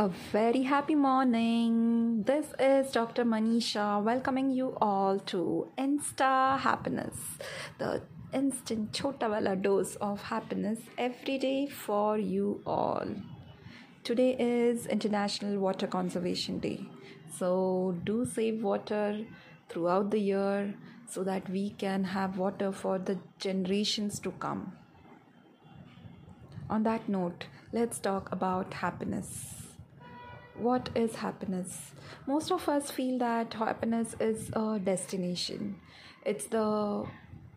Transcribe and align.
A 0.00 0.06
very 0.06 0.62
happy 0.62 0.94
morning. 0.94 2.22
This 2.22 2.46
is 2.60 2.92
Dr. 2.92 3.24
Manisha 3.24 4.00
welcoming 4.00 4.48
you 4.52 4.78
all 4.80 5.18
to 5.30 5.72
Insta 5.76 6.56
Happiness, 6.56 7.16
the 7.78 8.02
instant 8.32 8.92
chota 8.92 9.28
wala 9.28 9.56
dose 9.56 9.96
of 9.96 10.22
happiness 10.22 10.78
every 10.96 11.36
day 11.36 11.66
for 11.66 12.16
you 12.16 12.62
all. 12.64 13.08
Today 14.04 14.36
is 14.38 14.86
International 14.86 15.58
Water 15.58 15.88
Conservation 15.88 16.60
Day. 16.60 16.86
So 17.36 17.96
do 18.04 18.24
save 18.24 18.62
water 18.62 19.26
throughout 19.68 20.12
the 20.12 20.20
year 20.20 20.74
so 21.08 21.24
that 21.24 21.50
we 21.50 21.70
can 21.70 22.04
have 22.04 22.38
water 22.38 22.70
for 22.70 23.00
the 23.00 23.18
generations 23.40 24.20
to 24.20 24.30
come. 24.30 24.74
On 26.70 26.84
that 26.84 27.08
note, 27.08 27.46
let's 27.72 27.98
talk 27.98 28.30
about 28.30 28.74
happiness. 28.74 29.67
What 30.58 30.88
is 30.96 31.14
happiness? 31.14 31.92
Most 32.26 32.50
of 32.50 32.68
us 32.68 32.90
feel 32.90 33.18
that 33.18 33.54
happiness 33.54 34.16
is 34.18 34.50
a 34.54 34.80
destination, 34.80 35.76
it's 36.24 36.46
the 36.46 37.06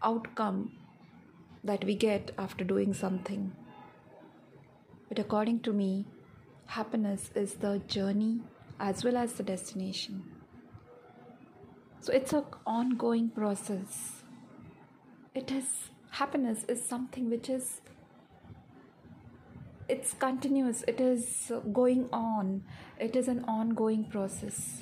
outcome 0.04 0.72
that 1.64 1.84
we 1.84 1.96
get 1.96 2.32
after 2.38 2.64
doing 2.64 2.94
something. 2.94 3.56
But 5.10 5.18
according 5.18 5.62
to 5.62 5.74
me, 5.74 6.06
happiness 6.68 7.32
is 7.34 7.56
the 7.56 7.80
journey 7.88 8.42
as 8.80 9.04
well 9.04 9.18
as 9.18 9.34
the 9.34 9.44
destination. 9.44 10.24
So 12.02 12.14
it's 12.14 12.34
an 12.34 12.46
ongoing 12.66 13.30
process. 13.30 14.24
It 15.34 15.52
is 15.52 15.66
happiness 16.12 16.66
is 16.68 16.84
something 16.84 17.30
which 17.30 17.50
is 17.50 17.82
it's 19.88 20.14
continuous. 20.14 20.84
It 20.88 21.02
is 21.02 21.52
going 21.74 22.10
on. 22.12 22.64
It 23.00 23.16
is 23.16 23.28
an 23.28 23.44
ongoing 23.46 24.06
process. 24.06 24.80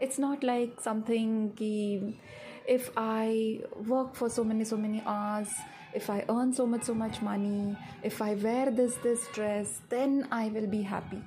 It's 0.00 0.18
not 0.18 0.42
like 0.42 0.80
something 0.80 1.52
ki, 1.56 2.18
if 2.66 2.90
i 2.96 3.60
work 3.86 4.14
for 4.14 4.28
so 4.30 4.42
many 4.42 4.64
so 4.64 4.76
many 4.76 5.02
hours 5.04 5.48
if 5.94 6.08
i 6.08 6.24
earn 6.30 6.52
so 6.52 6.66
much 6.66 6.84
so 6.84 6.94
much 6.94 7.20
money 7.20 7.76
if 8.02 8.22
i 8.22 8.34
wear 8.34 8.70
this 8.70 8.94
this 9.02 9.26
dress 9.34 9.82
then 9.90 10.26
i 10.32 10.48
will 10.48 10.66
be 10.66 10.82
happy. 10.82 11.22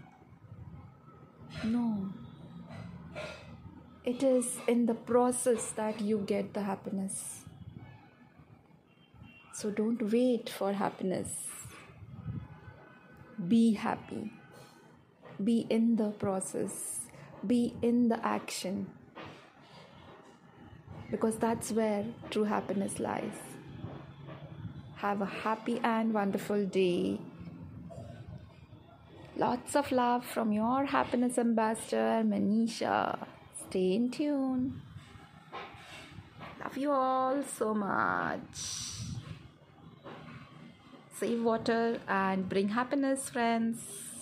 No. 1.63 2.09
It 4.03 4.23
is 4.23 4.57
in 4.67 4.85
the 4.85 4.93
process 4.93 5.71
that 5.71 6.01
you 6.01 6.19
get 6.25 6.53
the 6.53 6.61
happiness. 6.61 7.41
So 9.53 9.71
don't 9.71 10.11
wait 10.11 10.49
for 10.49 10.71
happiness 10.73 11.56
be 13.45 13.73
happy. 13.73 14.31
Be 15.43 15.67
in 15.69 15.95
the 15.95 16.09
process. 16.09 17.01
Be 17.45 17.75
in 17.81 18.09
the 18.09 18.25
action. 18.25 18.87
Because 21.11 21.37
that's 21.37 21.71
where 21.71 22.05
true 22.31 22.45
happiness 22.45 22.99
lies. 22.99 23.37
Have 24.95 25.21
a 25.21 25.25
happy 25.25 25.79
and 25.83 26.13
wonderful 26.13 26.65
day. 26.65 27.19
Lots 29.35 29.75
of 29.75 29.91
love 29.91 30.25
from 30.25 30.51
your 30.51 30.85
happiness 30.85 31.37
ambassador 31.37 32.23
manisha. 32.25 33.27
Stay 33.69 33.93
in 33.93 34.09
tune. 34.09 34.81
Love 36.59 36.77
you 36.77 36.91
all 36.91 37.43
so 37.43 37.75
much 37.75 38.87
Save 41.19 41.43
water 41.43 41.99
and 42.07 42.47
bring 42.47 42.67
happiness, 42.69 43.29
friends. 43.29 44.16